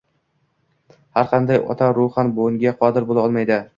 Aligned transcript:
Har 1.17 1.29
qanday 1.33 1.61
ota 1.75 1.91
ruhan 1.99 2.33
bunga 2.39 2.77
qodir 2.81 3.07
bo‘la 3.11 3.27
olmaydi. 3.31 3.61